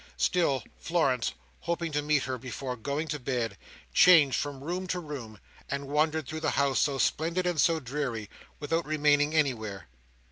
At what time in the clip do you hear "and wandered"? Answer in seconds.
5.69-6.27